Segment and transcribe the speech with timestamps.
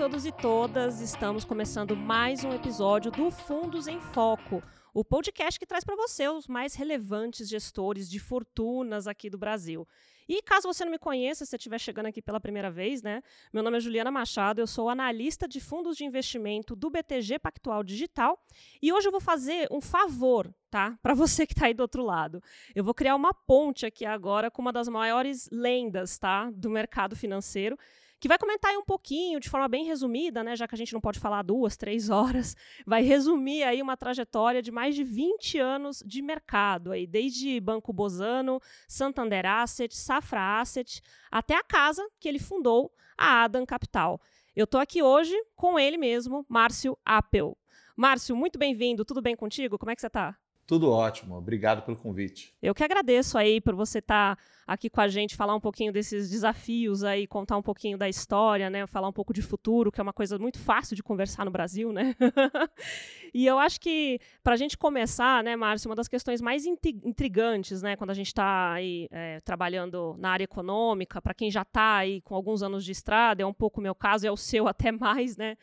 [0.00, 4.62] todos e todas, estamos começando mais um episódio do Fundos em Foco,
[4.94, 9.86] o podcast que traz para você os mais relevantes gestores de fortunas aqui do Brasil.
[10.26, 13.22] E caso você não me conheça, se estiver chegando aqui pela primeira vez, né?
[13.52, 17.84] Meu nome é Juliana Machado, eu sou analista de fundos de investimento do BTG Pactual
[17.84, 18.42] Digital
[18.80, 20.98] e hoje eu vou fazer um favor, tá?
[21.02, 22.42] Para você que está aí do outro lado.
[22.74, 26.50] Eu vou criar uma ponte aqui agora com uma das maiores lendas, tá?
[26.54, 27.76] Do mercado financeiro
[28.20, 30.92] que vai comentar aí um pouquinho, de forma bem resumida, né, já que a gente
[30.92, 32.54] não pode falar duas, três horas,
[32.86, 37.92] vai resumir aí uma trajetória de mais de 20 anos de mercado, aí, desde Banco
[37.94, 41.00] Bozano, Santander Asset, Safra Asset,
[41.30, 44.20] até a casa que ele fundou, a Adam Capital.
[44.54, 47.56] Eu estou aqui hoje com ele mesmo, Márcio Appel.
[47.96, 49.78] Márcio, muito bem-vindo, tudo bem contigo?
[49.78, 50.36] Como é que você está?
[50.70, 52.54] Tudo ótimo, obrigado pelo convite.
[52.62, 55.92] Eu que agradeço aí por você estar tá aqui com a gente, falar um pouquinho
[55.92, 58.86] desses desafios aí, contar um pouquinho da história, né?
[58.86, 61.92] Falar um pouco de futuro, que é uma coisa muito fácil de conversar no Brasil,
[61.92, 62.14] né?
[63.34, 67.82] e eu acho que, para a gente começar, né, Márcio, uma das questões mais intrigantes,
[67.82, 71.96] né, quando a gente está aí é, trabalhando na área econômica, para quem já está
[71.96, 74.68] aí com alguns anos de estrada, é um pouco o meu caso, é o seu
[74.70, 75.56] até mais, né?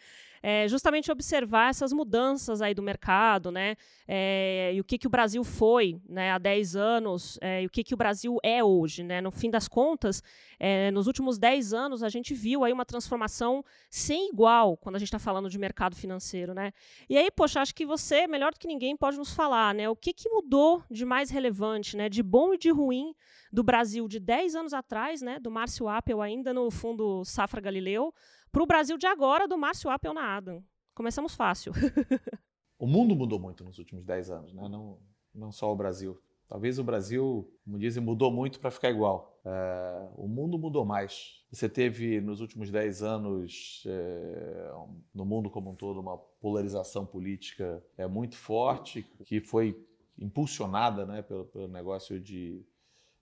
[0.49, 3.75] É, justamente observar essas mudanças aí do mercado, né?
[4.07, 7.69] É, e o que, que o Brasil foi né, há 10 anos é, e o
[7.69, 9.03] que, que o Brasil é hoje.
[9.03, 9.19] Né?
[9.19, 10.23] No fim das contas,
[10.57, 14.99] é, nos últimos 10 anos, a gente viu aí uma transformação sem igual quando a
[14.99, 16.53] gente está falando de mercado financeiro.
[16.53, 16.71] Né?
[17.09, 19.97] E aí, poxa, acho que você, melhor do que ninguém, pode nos falar né, o
[19.97, 23.13] que, que mudou de mais relevante, né, de bom e de ruim
[23.51, 28.13] do Brasil de 10 anos atrás, né, do Márcio Appel ainda no fundo Safra Galileu,
[28.57, 30.63] para o Brasil de agora, do Márcio Appel na Adam.
[30.95, 31.71] Começamos fácil.
[32.79, 34.67] o mundo mudou muito nos últimos 10 anos, né?
[34.67, 34.97] não,
[35.31, 36.19] não só o Brasil.
[36.47, 39.39] Talvez o Brasil, como dizem, mudou muito para ficar igual.
[39.45, 41.45] É, o mundo mudou mais.
[41.51, 44.71] Você teve nos últimos 10 anos, é,
[45.13, 49.79] no mundo como um todo, uma polarização política é, muito forte, que foi
[50.17, 52.65] impulsionada né, pelo, pelo negócio de,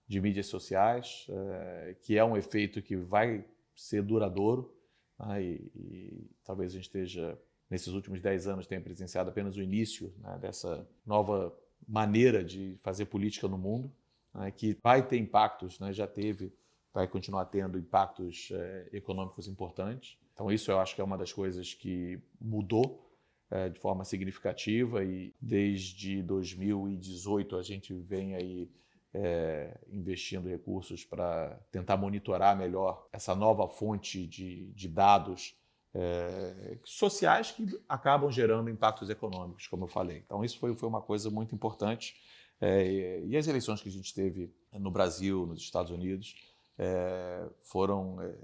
[0.08, 3.44] de mídias sociais, é, que é um efeito que vai
[3.74, 4.74] ser duradouro.
[5.18, 7.38] Né, e, e, talvez a gente esteja,
[7.70, 11.56] nesses últimos 10 anos, tenha presenciado apenas o início né, dessa nova
[11.86, 13.92] maneira de fazer política no mundo,
[14.34, 16.52] né, que vai ter impactos, né, já teve,
[16.92, 20.18] vai continuar tendo impactos é, econômicos importantes.
[20.32, 23.06] Então, isso eu acho que é uma das coisas que mudou
[23.50, 28.68] é, de forma significativa e desde 2018 a gente vem aí
[29.16, 35.56] é, investindo recursos para tentar monitorar melhor essa nova fonte de, de dados
[35.94, 40.18] é, sociais que acabam gerando impactos econômicos, como eu falei.
[40.18, 42.14] Então, isso foi, foi uma coisa muito importante.
[42.60, 46.36] É, e as eleições que a gente teve no Brasil, nos Estados Unidos,
[46.78, 48.34] é, foram é,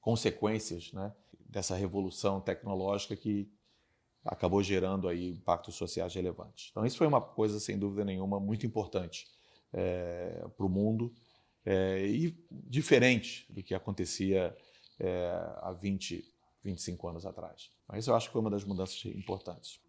[0.00, 1.12] consequências né,
[1.46, 3.50] dessa revolução tecnológica que
[4.24, 6.68] acabou gerando aí impactos sociais relevantes.
[6.70, 9.26] Então, isso foi uma coisa, sem dúvida nenhuma, muito importante
[9.72, 11.12] é, para o mundo
[11.64, 14.54] é, e diferente do que acontecia
[14.98, 16.24] é, há 20,
[16.62, 17.70] 25 anos atrás.
[17.88, 19.80] Mas eu acho que foi uma das mudanças importantes.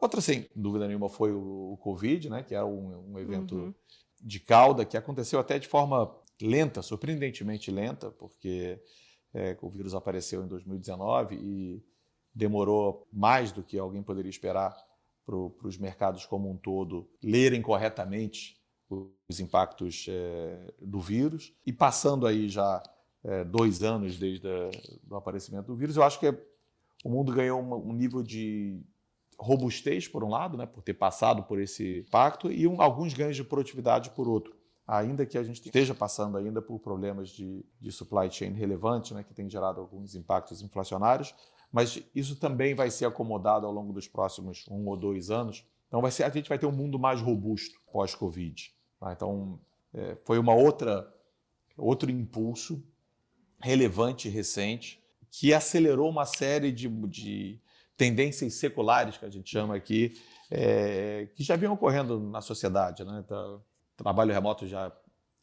[0.00, 3.74] Outra, sem dúvida nenhuma, foi o, o Covid, né, que era um, um evento uhum.
[4.20, 8.80] de cauda que aconteceu até de forma lenta, surpreendentemente lenta, porque
[9.60, 11.84] o vírus apareceu em 2019 e
[12.34, 14.74] demorou mais do que alguém poderia esperar
[15.24, 18.56] para os mercados como um todo lerem corretamente
[19.28, 21.52] os impactos é, do vírus.
[21.66, 22.82] E passando aí já
[23.22, 24.46] é, dois anos desde
[25.08, 26.38] o aparecimento do vírus, eu acho que é,
[27.04, 28.80] o mundo ganhou um, nível de
[29.38, 33.36] robustez, por um lado, né, por ter passado por esse impacto, e um, alguns ganhos
[33.36, 34.54] de produtividade por outro.
[34.86, 39.22] Ainda que a gente esteja passando ainda por problemas de, de supply chain relevantes, né,
[39.22, 41.34] que tem gerado alguns impactos inflacionários,
[41.72, 45.66] mas isso também vai ser acomodado ao longo dos próximos um ou dois anos.
[45.88, 48.73] Então vai ser, a gente vai ter um mundo mais robusto pós-Covid.
[49.04, 49.12] Tá?
[49.12, 49.60] Então,
[49.92, 51.12] é, foi uma outra
[51.76, 52.82] outro impulso
[53.60, 57.60] relevante e recente que acelerou uma série de, de
[57.96, 60.16] tendências seculares que a gente chama aqui,
[60.50, 63.04] é, que já vinham ocorrendo na sociedade.
[63.04, 63.22] Né?
[63.24, 63.62] Então,
[63.96, 64.92] trabalho remoto já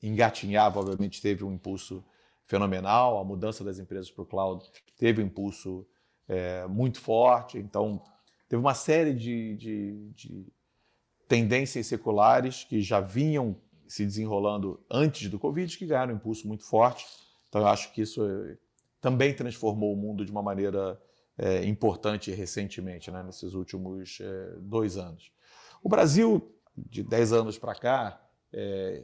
[0.01, 2.03] engatinhava, obviamente teve um impulso
[2.47, 4.65] fenomenal, a mudança das empresas para o cloud
[4.97, 5.85] teve um impulso
[6.27, 8.01] é, muito forte, então
[8.47, 10.53] teve uma série de, de, de
[11.31, 13.55] tendências seculares que já vinham
[13.87, 17.05] se desenrolando antes do Covid, que ganharam um impulso muito forte.
[17.47, 18.57] Então, eu acho que isso eh,
[18.99, 21.01] também transformou o mundo de uma maneira
[21.37, 25.31] é, importante recentemente, né, nesses últimos é, dois anos.
[25.81, 29.01] O Brasil, de 10 anos para cá, é,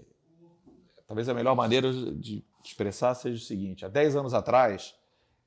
[1.07, 4.94] talvez a melhor maneira de expressar seja o seguinte: há 10 anos atrás,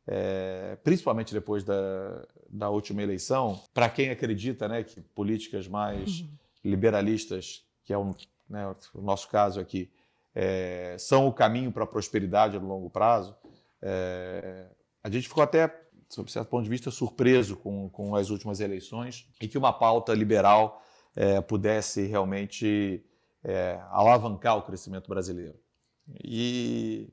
[0.06, 6.39] é, principalmente depois da, da última eleição, para quem acredita né, que políticas mais uhum.
[6.64, 8.14] Liberalistas, que é um,
[8.48, 9.90] né, o nosso caso aqui,
[10.34, 13.36] é, são o caminho para a prosperidade no longo prazo,
[13.82, 14.66] é,
[15.02, 19.26] a gente ficou até, sob certo ponto de vista, surpreso com, com as últimas eleições
[19.40, 20.82] e que uma pauta liberal
[21.16, 23.04] é, pudesse realmente
[23.42, 25.58] é, alavancar o crescimento brasileiro.
[26.22, 27.08] E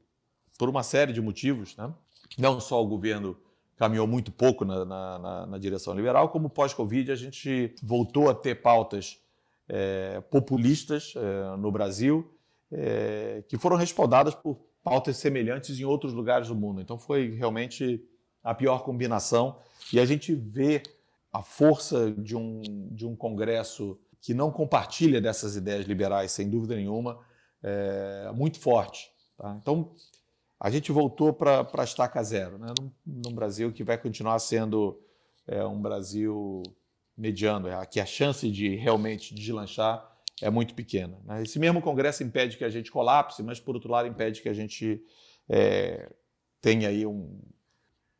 [0.57, 1.93] por uma série de motivos, né?
[2.37, 3.37] não só o governo
[3.77, 8.55] caminhou muito pouco na, na, na direção liberal, como pós-Covid a gente voltou a ter
[8.55, 9.21] pautas
[9.69, 12.33] é, populistas é, no Brasil
[12.71, 16.81] é, que foram respaldadas por pautas semelhantes em outros lugares do mundo.
[16.81, 18.03] Então foi realmente
[18.43, 19.57] a pior combinação
[19.91, 20.81] e a gente vê
[21.31, 22.61] a força de um,
[22.91, 27.19] de um Congresso que não compartilha dessas ideias liberais, sem dúvida nenhuma,
[27.61, 29.11] é, muito forte.
[29.37, 29.57] Tá?
[29.61, 29.91] Então,
[30.59, 32.73] a gente voltou para a estaca zero, né?
[32.79, 34.99] num, num, Brasil que vai continuar sendo
[35.45, 36.63] é, um Brasil
[37.17, 41.19] mediano, é, que a chance de realmente deslanchar é muito pequena.
[41.25, 41.43] Né?
[41.43, 44.53] Esse mesmo Congresso impede que a gente colapse, mas, por outro lado, impede que a
[44.53, 45.03] gente
[45.49, 46.11] é,
[46.61, 47.41] tenha aí um,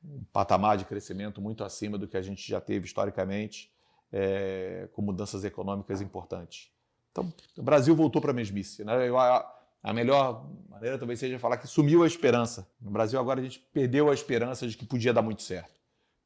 [0.04, 3.72] um, patamar de crescimento muito acima do que a gente já teve historicamente,
[4.12, 6.72] é, com mudanças econômicas importantes.
[7.12, 8.84] Então, o Brasil voltou para a mesmice.
[8.84, 9.08] Né?
[9.08, 9.54] Eu, a,
[9.84, 12.68] a melhor maneira talvez seja falar que sumiu a esperança.
[12.82, 15.78] No Brasil, agora a gente perdeu a esperança de que podia dar muito certo.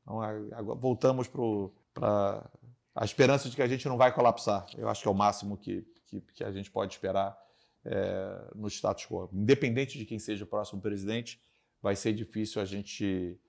[0.01, 2.50] Então, agora voltamos para
[2.95, 4.65] a esperança de que a gente não vai colapsar.
[4.77, 7.38] Eu acho que é o máximo que, que, que a gente pode esperar
[7.85, 9.29] é, no status quo.
[9.33, 11.41] Independente de quem seja o próximo presidente,
[11.81, 13.39] vai ser difícil a gente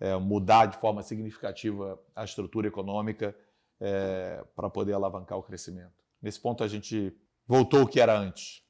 [0.00, 3.36] é, mudar de forma significativa a estrutura econômica
[3.80, 5.92] é, para poder alavancar o crescimento.
[6.22, 7.12] Nesse ponto, a gente
[7.46, 8.63] voltou ao que era antes.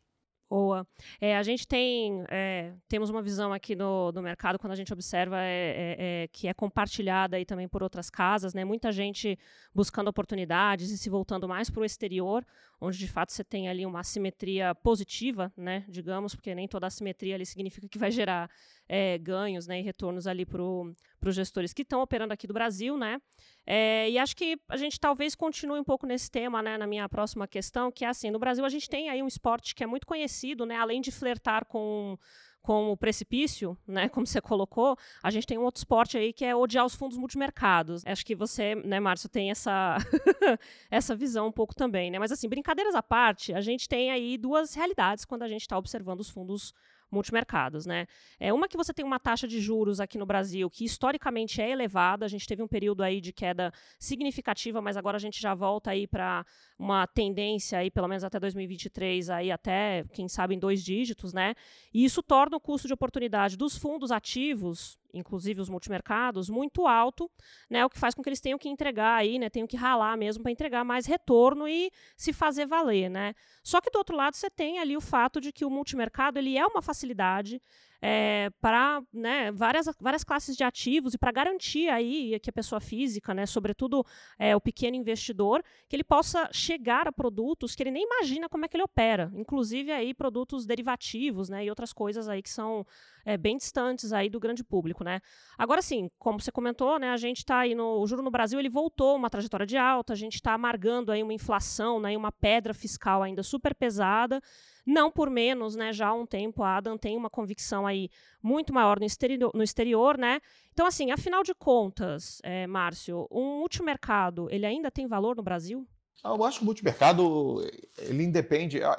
[0.49, 0.87] Boa.
[1.21, 4.93] É, a gente tem é, temos uma visão aqui no, do mercado quando a gente
[4.93, 8.65] observa é, é, é, que é compartilhada aí também por outras casas, né?
[8.65, 9.39] Muita gente
[9.75, 12.47] buscando oportunidades e se voltando mais para o exterior,
[12.81, 15.85] onde de fato você tem ali uma assimetria positiva, né?
[15.89, 18.49] Digamos, porque nem toda assimetria ali significa que vai gerar
[18.89, 19.81] é, ganhos, né?
[19.81, 23.21] E retornos ali para os gestores que estão operando aqui do Brasil, né?
[23.67, 27.09] É, e acho que a gente talvez continue um pouco nesse tema, né, na minha
[27.09, 29.87] próxima questão, que é assim, no Brasil a gente tem aí um esporte que é
[29.87, 32.19] muito conhecido, né, além de flertar com
[32.65, 36.47] com o precipício, né, como você colocou, a gente tem um outro esporte aí que
[36.47, 38.03] é odiar os fundos multimercados.
[38.07, 39.99] Acho que você, né, Márcio, tem essa
[40.91, 42.19] essa visão um pouco também, né?
[42.19, 45.77] Mas assim, brincadeiras à parte, a gente tem aí duas realidades quando a gente está
[45.77, 46.73] observando os fundos
[47.15, 48.07] multimercados, né?
[48.39, 51.71] É uma que você tem uma taxa de juros aqui no Brasil que historicamente é
[51.71, 52.27] elevada.
[52.27, 55.91] A gente teve um período aí de queda significativa, mas agora a gente já volta
[55.93, 56.45] aí para
[56.79, 61.55] uma tendência aí pelo menos até 2023 aí até quem sabe em dois dígitos, né?
[61.93, 67.31] E isso torna o custo de oportunidade dos fundos ativos inclusive os multimercados, muito alto,
[67.71, 70.17] né, o que faz com que eles tenham que entregar aí, né, tenham que ralar
[70.17, 73.35] mesmo para entregar mais retorno e se fazer valer, né?
[73.63, 76.59] Só que do outro lado você tem ali o fato de que o multimercado ele
[76.59, 77.63] é uma facilidade
[78.07, 82.79] é, para né, várias, várias classes de ativos e para garantir aí que a pessoa
[82.79, 84.05] física, né, sobretudo
[84.39, 88.67] é, o pequeno investidor, que ele possa chegar a produtos que ele nem imagina como
[88.67, 92.87] é que ele opera, inclusive aí produtos derivativos né, e outras coisas aí que são
[93.25, 95.21] é, bem distantes aí do grande público, né?
[95.57, 98.59] Agora sim, como você comentou, né, a gente está aí no o juro no Brasil
[98.59, 102.31] ele voltou uma trajetória de alta, a gente está amargando aí uma inflação, né, uma
[102.31, 104.43] pedra fiscal ainda super pesada.
[104.87, 108.11] Não por menos, né, já há um tempo a Adam tem uma convicção aí
[108.43, 110.41] muito maior no exterior, no exterior né?
[110.73, 115.87] Então, assim, afinal de contas, é, Márcio, um multimercado, ele ainda tem valor no Brasil?
[116.23, 117.65] Ah, eu acho que o multimercado,
[117.99, 118.83] ele independe...
[118.83, 118.97] Ah,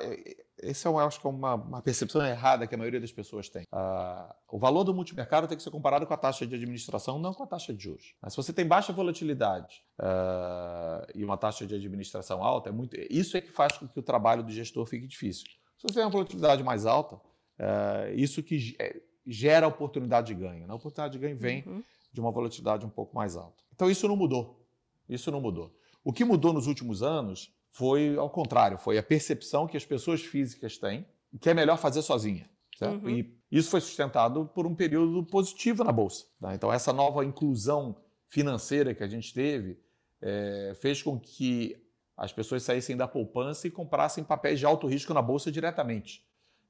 [0.61, 3.49] esse é, eu acho que é uma, uma, percepção errada que a maioria das pessoas
[3.49, 3.63] tem.
[3.63, 7.33] Uh, o valor do multimercado tem que ser comparado com a taxa de administração, não
[7.33, 8.15] com a taxa de juros.
[8.21, 12.95] Mas se você tem baixa volatilidade uh, e uma taxa de administração alta, é muito,
[13.09, 15.45] isso é que faz com que o trabalho do gestor fique difícil.
[15.77, 17.19] Se você tem uma volatilidade mais alta,
[17.57, 20.65] é, isso que é, gera oportunidade de ganho.
[20.65, 20.71] Né?
[20.71, 21.83] A oportunidade de ganho vem uhum.
[22.11, 23.63] de uma volatilidade um pouco mais alta.
[23.73, 24.65] Então isso não mudou.
[25.07, 25.75] Isso não mudou.
[26.03, 30.21] O que mudou nos últimos anos foi ao contrário, foi a percepção que as pessoas
[30.21, 31.05] físicas têm
[31.41, 32.49] que é melhor fazer sozinha.
[32.81, 33.09] Uhum.
[33.09, 36.25] E isso foi sustentado por um período positivo na bolsa.
[36.39, 36.55] Tá?
[36.55, 37.95] Então essa nova inclusão
[38.27, 39.77] financeira que a gente teve
[40.21, 41.75] é, fez com que
[42.17, 46.23] as pessoas saíssem da poupança e comprassem papéis de alto risco na bolsa diretamente.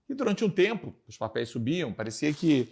[0.09, 2.69] E durante um tempo, os papéis subiam, parecia que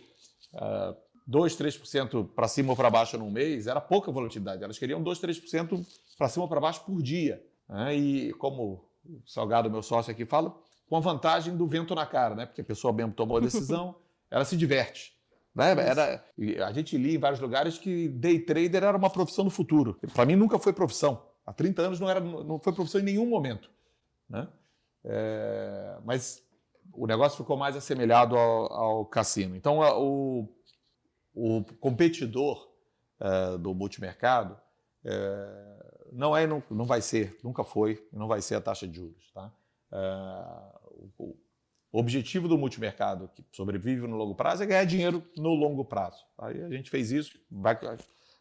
[0.54, 4.64] uh, 2, 3% para cima ou para baixo num mês era pouca volatilidade.
[4.64, 5.86] Elas queriam 2, 3%
[6.18, 7.44] para cima ou para baixo por dia.
[7.68, 7.96] Né?
[7.96, 10.56] E como o Salgado, meu sócio aqui, fala,
[10.88, 12.46] com a vantagem do vento na cara, né?
[12.46, 13.96] porque a pessoa mesmo tomou a decisão,
[14.30, 15.14] ela se diverte.
[15.56, 15.72] Né?
[15.72, 16.24] Era,
[16.66, 20.00] a gente lia em vários lugares que day trader era uma profissão do futuro.
[20.14, 21.33] Para mim nunca foi profissão.
[21.46, 23.70] Há 30 anos não, era, não foi profissão em nenhum momento.
[24.30, 24.48] Né?
[25.04, 26.44] É, mas
[26.94, 29.56] o negócio ficou mais assemelhado ao, ao cassino.
[29.56, 30.48] Então, o,
[31.34, 32.70] o competidor
[33.20, 34.58] é, do multimercado
[35.04, 38.96] é, não é, não, não vai ser, nunca foi, não vai ser a taxa de
[38.96, 39.32] juros.
[39.34, 39.52] Tá?
[39.92, 39.98] É,
[41.18, 41.36] o,
[41.96, 46.26] objetivo do multimercado que sobrevive no longo prazo é ganhar dinheiro no longo prazo.
[46.40, 47.78] Aí a gente fez isso, vai,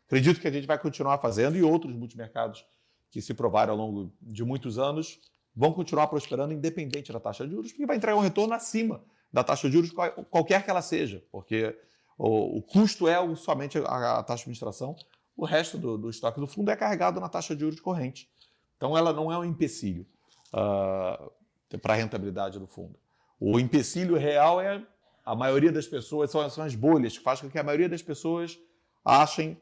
[0.06, 2.64] acredito que a gente vai continuar fazendo e outros multimercados
[3.12, 5.20] que se provaram ao longo de muitos anos
[5.54, 9.44] vão continuar prosperando independente da taxa de juros, porque vai entregar um retorno acima da
[9.44, 9.92] taxa de juros,
[10.30, 11.78] qualquer que ela seja, porque
[12.16, 14.96] o, o custo é somente a, a, taxa de administração,
[15.36, 18.30] o resto do, do, estoque do fundo é carregado na taxa de juros corrente.
[18.78, 20.06] Então ela não é um empecilho
[20.48, 21.30] uh,
[21.78, 22.98] para a rentabilidade do fundo.
[23.38, 24.82] O empecilho real é
[25.22, 28.02] a maioria das pessoas, são, são as bolhas, que faz com que a maioria das
[28.02, 28.58] pessoas
[29.04, 29.60] achem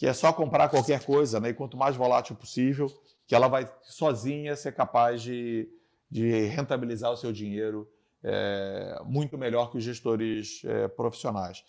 [0.00, 1.50] que é só comprar qualquer coisa, né?
[1.50, 2.90] e quanto mais volátil possível,
[3.26, 5.68] que ela vai sozinha ser capaz de,
[6.10, 7.86] de rentabilizar o seu dinheiro
[8.24, 11.62] é, muito melhor que os gestores é, profissionais.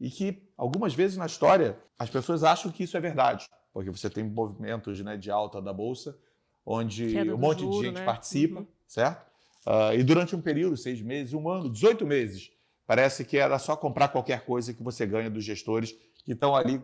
[0.00, 4.10] E que algumas vezes na história as pessoas acham que isso é verdade, porque você
[4.10, 6.18] tem movimentos né, de alta da bolsa,
[6.66, 8.04] onde um monte juro, de gente né?
[8.04, 8.66] participa, uhum.
[8.88, 9.24] certo?
[9.64, 12.50] Uh, e durante um período, seis meses, um ano, 18 meses,
[12.84, 15.92] parece que era só comprar qualquer coisa que você ganha dos gestores
[16.24, 16.82] que estão ali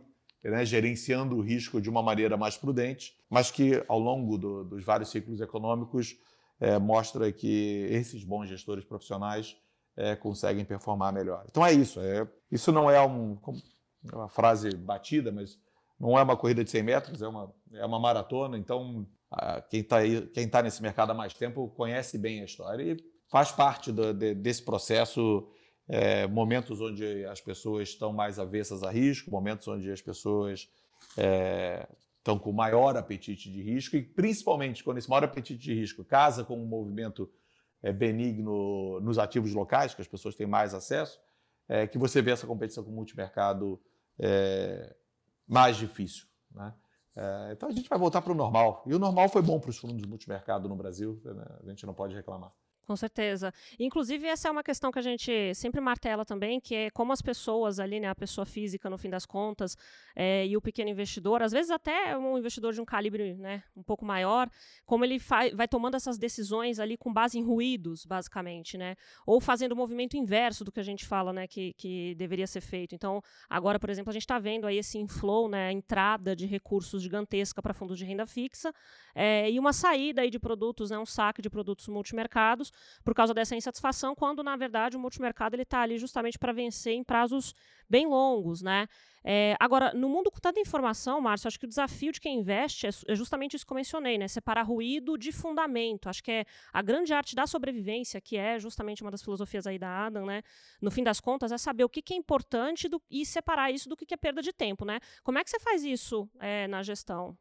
[0.50, 4.84] né, gerenciando o risco de uma maneira mais prudente, mas que ao longo do, dos
[4.84, 6.16] vários ciclos econômicos
[6.60, 9.56] é, mostra que esses bons gestores profissionais
[9.96, 11.44] é, conseguem performar melhor.
[11.48, 12.00] Então é isso.
[12.00, 13.38] É, isso não é um,
[14.12, 15.58] é uma frase batida, mas
[15.98, 18.58] não é uma corrida de 100 metros, é uma, é uma maratona.
[18.58, 19.06] Então
[19.68, 19.98] quem está
[20.32, 22.96] quem tá nesse mercado há mais tempo conhece bem a história e
[23.28, 25.48] faz parte do, de, desse processo.
[25.86, 30.68] É, momentos onde as pessoas estão mais avessas a risco, momentos onde as pessoas
[31.16, 31.86] é,
[32.16, 36.42] estão com maior apetite de risco e principalmente quando esse maior apetite de risco casa
[36.42, 37.30] com um movimento
[37.82, 41.20] é, benigno nos ativos locais, que as pessoas têm mais acesso,
[41.68, 43.78] é, que você vê essa competição com o multimercado
[44.18, 44.96] é,
[45.46, 46.26] mais difícil.
[46.50, 46.72] Né?
[47.14, 48.82] É, então a gente vai voltar para o normal.
[48.86, 51.44] E o normal foi bom para os fundos multimercado no Brasil, né?
[51.62, 52.52] a gente não pode reclamar.
[52.86, 53.52] Com certeza.
[53.78, 57.22] Inclusive, essa é uma questão que a gente sempre martela também, que é como as
[57.22, 59.74] pessoas ali, né, a pessoa física, no fim das contas,
[60.14, 63.82] é, e o pequeno investidor, às vezes até um investidor de um calibre né, um
[63.82, 64.50] pouco maior,
[64.84, 65.18] como ele
[65.54, 68.96] vai tomando essas decisões ali com base em ruídos, basicamente, né?
[69.26, 72.60] Ou fazendo o movimento inverso do que a gente fala, né, que, que deveria ser
[72.60, 72.94] feito.
[72.94, 76.44] Então, agora, por exemplo, a gente está vendo aí esse inflow, né, a entrada de
[76.44, 78.74] recursos gigantesca para fundos de renda fixa,
[79.14, 82.73] é, e uma saída aí de produtos, né, um saque de produtos multimercados,
[83.04, 86.94] por causa dessa insatisfação, quando na verdade o multimercado ele está ali justamente para vencer
[86.94, 87.54] em prazos
[87.88, 88.86] bem longos, né?
[89.26, 92.86] É, agora, no mundo com tanta informação, Márcio, acho que o desafio de quem investe
[92.86, 94.28] é, é, justamente isso que eu mencionei, né?
[94.28, 96.10] Separar ruído de fundamento.
[96.10, 99.78] Acho que é a grande arte da sobrevivência, que é justamente uma das filosofias aí
[99.78, 100.42] da Adam, né?
[100.78, 103.88] No fim das contas, é saber o que, que é importante do, e separar isso
[103.88, 105.00] do que, que é perda de tempo, né?
[105.22, 107.34] Como é que você faz isso é, na gestão?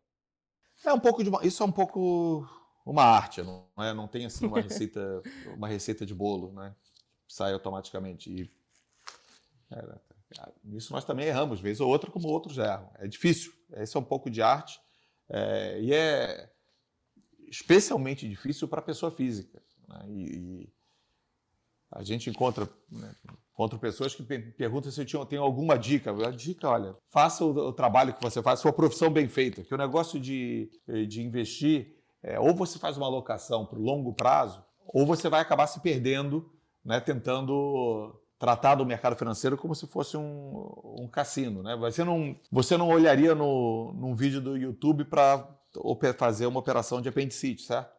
[0.86, 2.48] É um pouco de uma, isso é um pouco
[2.86, 3.94] uma arte, não, é?
[3.94, 5.22] não tem assim uma receita,
[5.56, 6.75] uma receita de bolo, né?
[7.28, 8.30] Sai automaticamente.
[8.30, 8.52] E
[9.72, 10.00] é,
[10.63, 12.90] nisso nós também erramos, vez ou outra, como outros erram.
[12.96, 13.54] É difícil.
[13.74, 14.80] Esse é um pouco de arte
[15.30, 16.52] é, e é
[17.48, 19.62] especialmente difícil para a pessoa física.
[19.88, 20.06] Né?
[20.10, 20.74] E, e,
[21.92, 23.16] a gente encontra, né,
[23.54, 26.12] encontra pessoas que perguntam se eu tenho alguma dica.
[26.12, 29.74] A dica, olha, faça o, o trabalho que você faz, sua profissão bem feita, que
[29.74, 30.72] o negócio de,
[31.08, 35.42] de investir é, ou você faz uma alocação para o longo prazo, ou você vai
[35.42, 36.50] acabar se perdendo,
[36.84, 41.63] né, tentando tratar do mercado financeiro como se fosse um, um cassino.
[41.63, 41.75] Né?
[41.77, 45.48] Você, não, você não olharia no, num vídeo do YouTube para
[46.18, 47.94] fazer uma operação de apendicite, certo?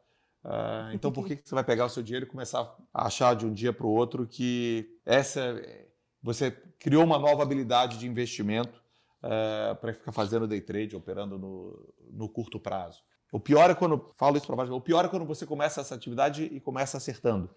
[0.45, 3.35] Uh, então, por que, que você vai pegar o seu dinheiro e começar a achar
[3.35, 5.59] de um dia para o outro que essa
[6.23, 8.79] você criou uma nova habilidade de investimento
[9.23, 13.03] uh, é, para ficar fazendo day trade, operando no, no curto prazo?
[13.35, 15.93] O pior é quando, falo isso para vários, o pior é quando você começa essa
[15.93, 17.51] atividade e começa acertando.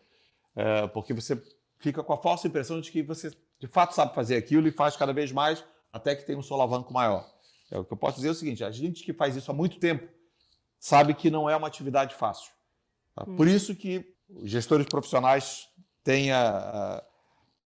[0.55, 1.39] É, porque você
[1.77, 4.97] fica com a falsa impressão de que você de fato sabe fazer aquilo e faz
[4.97, 7.31] cada vez mais até que tem um solavanco maior.
[7.69, 9.53] É, o que eu posso dizer é o seguinte: a gente que faz isso há
[9.53, 10.11] muito tempo
[10.79, 12.51] sabe que não é uma atividade fácil.
[13.13, 13.25] Tá?
[13.27, 13.35] Hum.
[13.35, 14.15] Por isso que
[14.45, 15.67] gestores profissionais
[16.03, 17.03] têm a,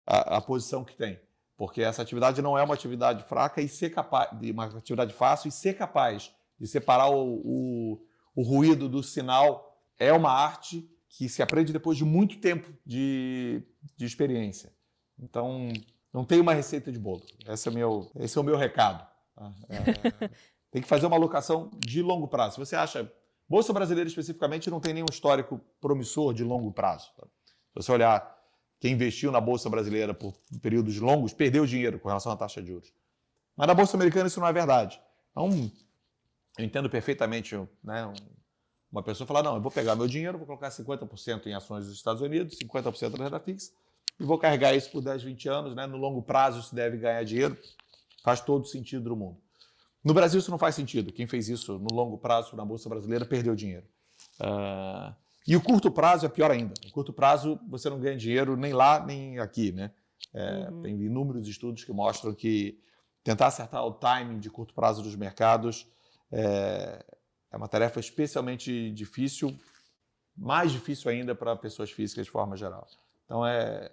[0.04, 1.21] a, a, posição que têm.
[1.56, 5.52] Porque essa atividade não é uma atividade fraca e ser capaz, uma atividade fácil e
[5.52, 6.32] ser capaz
[6.62, 11.99] de separar o, o, o ruído do sinal é uma arte que se aprende depois
[11.99, 13.64] de muito tempo de,
[13.97, 14.73] de experiência.
[15.19, 15.73] Então,
[16.12, 17.26] não tem uma receita de bolo.
[17.49, 19.04] Esse é, meu, esse é o meu recado.
[19.35, 19.52] Tá?
[19.69, 20.28] É,
[20.71, 22.54] tem que fazer uma alocação de longo prazo.
[22.54, 23.12] Se você acha.
[23.49, 27.11] Bolsa brasileira especificamente não tem nenhum histórico promissor de longo prazo.
[27.16, 27.26] Tá?
[27.26, 28.38] Se você olhar
[28.78, 32.69] quem investiu na Bolsa brasileira por períodos longos, perdeu dinheiro com relação à taxa de
[32.69, 32.95] juros.
[33.57, 35.02] Mas na Bolsa americana isso não é verdade.
[35.33, 35.71] Então,
[36.59, 38.12] eu entendo perfeitamente né,
[38.90, 41.97] uma pessoa falar, não, eu vou pegar meu dinheiro, vou colocar 50% em ações dos
[41.97, 43.71] Estados Unidos, 50% na renda fixa,
[44.21, 45.87] e vou carregar isso por 10, 20 anos, né?
[45.87, 47.56] no longo prazo se deve ganhar dinheiro,
[48.23, 49.38] faz todo sentido do mundo.
[50.04, 51.12] No Brasil isso não faz sentido.
[51.12, 53.87] Quem fez isso no longo prazo na Bolsa Brasileira perdeu dinheiro.
[54.40, 55.14] Uh,
[55.47, 56.75] e o curto prazo é pior ainda.
[56.85, 59.71] No curto prazo você não ganha dinheiro nem lá nem aqui.
[59.71, 59.92] Né?
[60.35, 60.82] É, uhum.
[60.82, 62.80] Tem inúmeros estudos que mostram que
[63.23, 65.87] tentar acertar o timing de curto prazo dos mercados
[66.32, 67.04] é,
[67.50, 69.56] é uma tarefa especialmente difícil,
[70.36, 72.86] mais difícil ainda para pessoas físicas de forma geral.
[73.24, 73.92] Então, é,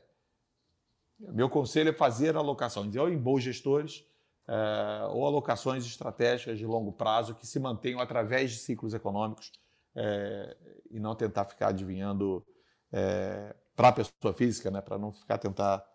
[1.19, 4.05] meu conselho é fazer alocações, ou em bons gestores,
[4.47, 9.51] é, ou alocações estratégicas de longo prazo que se mantenham através de ciclos econômicos
[9.95, 10.57] é,
[10.89, 12.45] e não tentar ficar adivinhando
[12.91, 15.85] é, para a pessoa física, né, para não ficar tentar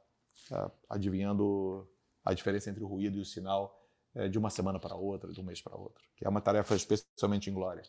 [0.53, 1.89] é, adivinhando
[2.25, 3.84] a diferença entre o ruído e o sinal
[4.15, 6.75] é, de uma semana para outra, de um mês para outro, que é uma tarefa
[6.75, 7.83] especialmente inglória.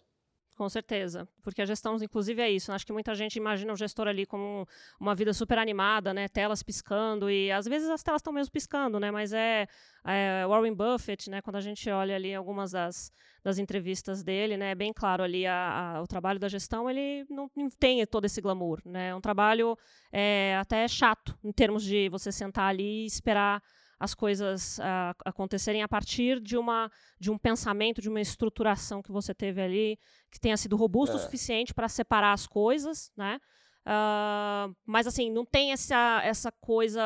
[0.55, 2.71] Com certeza, porque a gestão, inclusive, é isso.
[2.71, 4.65] Acho que muita gente imagina o gestor ali como
[4.97, 6.29] uma vida super animada, né?
[6.29, 9.11] Telas piscando e às vezes as telas estão mesmo piscando, né?
[9.11, 9.67] Mas é,
[10.05, 11.41] é, Warren Buffett, né?
[11.41, 13.11] Quando a gente olha ali algumas das,
[13.43, 14.71] das entrevistas dele, né?
[14.71, 18.23] É bem claro ali a, a, o trabalho da gestão, ele não, não, tem todo
[18.23, 19.09] esse glamour, né?
[19.09, 19.77] É um trabalho
[20.09, 23.61] é, até chato em termos de você sentar ali e esperar
[23.99, 29.11] as coisas uh, acontecerem a partir de, uma, de um pensamento, de uma estruturação que
[29.11, 29.99] você teve ali,
[30.31, 31.19] que tenha sido robusto é.
[31.19, 33.39] o suficiente para separar as coisas, né?
[33.87, 37.01] Uh, mas assim, não tem essa, essa coisa.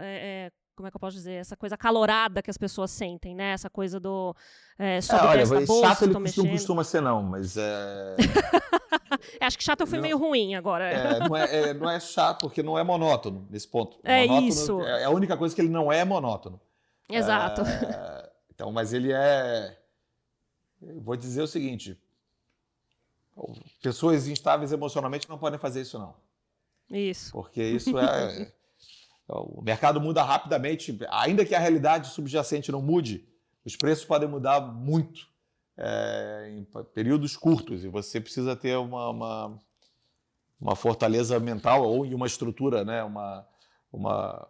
[0.00, 1.34] É, como é que eu posso dizer?
[1.34, 3.52] Essa coisa calorada que as pessoas sentem, né?
[3.52, 4.34] Essa coisa do.
[4.78, 7.56] É, sobe é, olha, da bolsa, chato ele não costuma ser, não, mas.
[7.56, 8.16] É...
[9.40, 10.90] Acho que chato eu fui não, meio ruim agora.
[10.90, 13.98] É, não, é, é, não é chato, porque não é monótono nesse ponto.
[14.02, 14.80] É monótono, isso.
[14.82, 16.60] É a única coisa que ele não é monótono.
[17.08, 17.62] Exato.
[17.62, 19.78] É, então, mas ele é.
[20.80, 22.00] vou dizer o seguinte:
[23.82, 26.14] pessoas instáveis emocionalmente não podem fazer isso, não.
[26.90, 27.32] Isso.
[27.32, 28.52] Porque isso é.
[29.40, 33.26] o mercado muda rapidamente, ainda que a realidade subjacente não mude,
[33.64, 35.28] os preços podem mudar muito
[35.76, 39.58] é, em períodos curtos e você precisa ter uma, uma,
[40.60, 43.02] uma, fortaleza mental ou uma estrutura, né?
[43.02, 43.46] uma,
[43.92, 44.48] uma,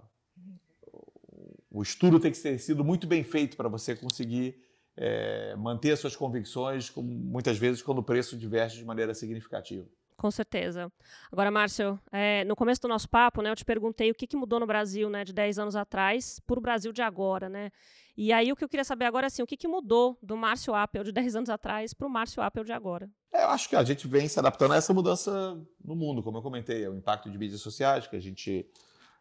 [1.70, 4.62] o estudo tem que ter sido muito bem feito para você conseguir
[4.96, 9.86] é, manter suas convicções, muitas vezes quando o preço diverge de maneira significativa.
[10.22, 10.88] Com certeza.
[11.32, 14.37] Agora, Márcio, é, no começo do nosso papo, né, eu te perguntei o que, que
[14.37, 17.48] mudou no Brasil né, de 10 anos atrás para o Brasil de agora.
[17.48, 17.72] Né?
[18.16, 20.37] E aí o que eu queria saber agora é assim, o que, que mudou do
[20.37, 23.11] Márcio Apple de 10 anos atrás para o Márcio Apple de agora?
[23.32, 26.38] É, eu acho que a gente vem se adaptando a essa mudança no mundo, como
[26.38, 28.64] eu comentei, o impacto de mídias sociais, que a gente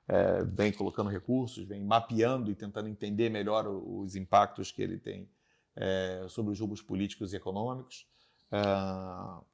[0.07, 5.27] é, vem colocando recursos, vem mapeando e tentando entender melhor os impactos que ele tem
[5.75, 8.05] é, sobre os rumos políticos e econômicos.
[8.51, 9.50] É,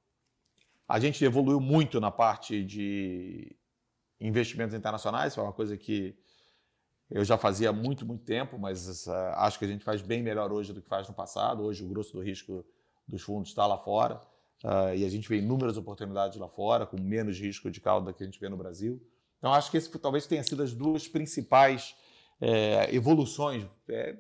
[0.87, 3.55] a gente evoluiu muito na parte de
[4.19, 6.17] investimentos internacionais, foi uma coisa que
[7.09, 10.21] eu já fazia há muito, muito tempo, mas uh, acho que a gente faz bem
[10.21, 11.63] melhor hoje do que faz no passado.
[11.63, 12.65] Hoje o grosso do risco
[13.07, 14.19] dos fundos está lá fora
[14.63, 18.23] uh, e a gente vê inúmeras oportunidades lá fora, com menos risco de cauda que
[18.23, 19.01] a gente vê no Brasil.
[19.37, 21.95] Então acho que esse talvez tenha sido as duas principais
[22.41, 24.17] é, evoluções, é,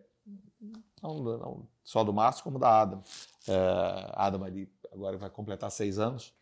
[1.01, 3.03] não, não, só do Márcio como da Adam.
[3.47, 6.33] É, Adam ali agora vai completar seis anos.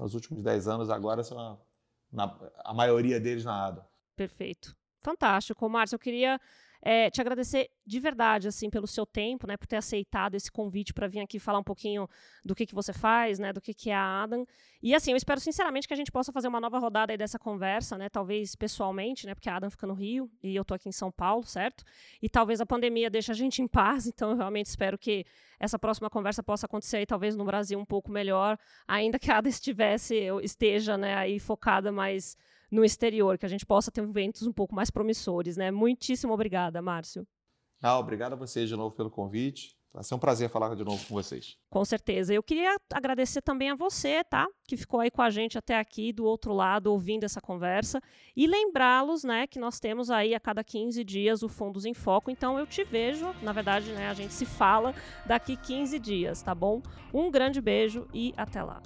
[0.00, 1.58] Então, os últimos dez anos agora são a,
[2.10, 2.34] na,
[2.64, 3.84] a maioria deles na Adam.
[4.16, 4.74] Perfeito.
[4.98, 5.68] Fantástico.
[5.68, 6.40] Márcio, eu queria
[6.82, 10.94] é, te agradecer de verdade, assim, pelo seu tempo, né, por ter aceitado esse convite
[10.94, 12.08] para vir aqui falar um pouquinho
[12.44, 14.46] do que, que você faz, né, do que, que é a Adam.
[14.82, 17.38] E, assim, eu espero sinceramente que a gente possa fazer uma nova rodada aí dessa
[17.38, 20.88] conversa, né, talvez pessoalmente, né, porque a Adam fica no Rio e eu tô aqui
[20.88, 21.84] em São Paulo, certo?
[22.22, 25.26] E talvez a pandemia deixe a gente em paz, então eu realmente espero que
[25.58, 29.38] essa próxima conversa possa acontecer aí, talvez no Brasil um pouco melhor, ainda que a
[29.38, 32.36] Ada estivesse, esteja, né, aí focada mais
[32.70, 35.70] no exterior, que a gente possa ter eventos um pouco mais promissores, né?
[35.70, 37.26] Muitíssimo obrigada, Márcio.
[37.82, 39.74] Ah, obrigado a vocês de novo pelo convite.
[39.92, 41.56] Vai ser um prazer falar de novo com vocês.
[41.68, 42.32] Com certeza.
[42.32, 44.46] Eu queria agradecer também a você, tá?
[44.68, 48.00] Que ficou aí com a gente até aqui do outro lado, ouvindo essa conversa.
[48.36, 52.30] E lembrá-los, né, que nós temos aí a cada 15 dias o Fundos em Foco.
[52.30, 54.94] Então eu te vejo, na verdade, né, a gente se fala
[55.26, 56.80] daqui 15 dias, tá bom?
[57.12, 58.80] Um grande beijo e até lá.